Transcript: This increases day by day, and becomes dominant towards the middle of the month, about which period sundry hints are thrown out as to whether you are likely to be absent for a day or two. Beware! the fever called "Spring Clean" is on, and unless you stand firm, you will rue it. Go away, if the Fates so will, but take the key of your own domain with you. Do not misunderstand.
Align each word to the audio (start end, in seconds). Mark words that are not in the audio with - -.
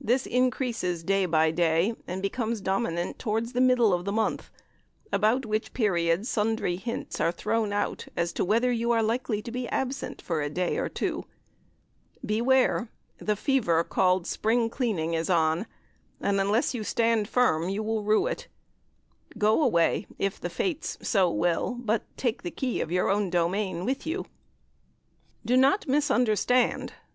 This 0.00 0.24
increases 0.24 1.04
day 1.04 1.26
by 1.26 1.50
day, 1.50 1.94
and 2.08 2.22
becomes 2.22 2.62
dominant 2.62 3.18
towards 3.18 3.52
the 3.52 3.60
middle 3.60 3.92
of 3.92 4.06
the 4.06 4.10
month, 4.10 4.48
about 5.12 5.44
which 5.44 5.74
period 5.74 6.26
sundry 6.26 6.76
hints 6.76 7.20
are 7.20 7.30
thrown 7.30 7.74
out 7.74 8.06
as 8.16 8.32
to 8.32 8.42
whether 8.42 8.72
you 8.72 8.90
are 8.92 9.02
likely 9.02 9.42
to 9.42 9.50
be 9.52 9.68
absent 9.68 10.22
for 10.22 10.40
a 10.40 10.48
day 10.48 10.78
or 10.78 10.88
two. 10.88 11.26
Beware! 12.24 12.88
the 13.18 13.36
fever 13.36 13.84
called 13.84 14.26
"Spring 14.26 14.70
Clean" 14.70 15.12
is 15.12 15.28
on, 15.28 15.66
and 16.22 16.40
unless 16.40 16.72
you 16.72 16.82
stand 16.82 17.28
firm, 17.28 17.68
you 17.68 17.82
will 17.82 18.02
rue 18.02 18.26
it. 18.26 18.48
Go 19.36 19.62
away, 19.62 20.06
if 20.18 20.40
the 20.40 20.48
Fates 20.48 20.96
so 21.02 21.30
will, 21.30 21.76
but 21.78 22.02
take 22.16 22.42
the 22.42 22.50
key 22.50 22.80
of 22.80 22.90
your 22.90 23.10
own 23.10 23.28
domain 23.28 23.84
with 23.84 24.06
you. 24.06 24.24
Do 25.44 25.54
not 25.54 25.86
misunderstand. 25.86 26.94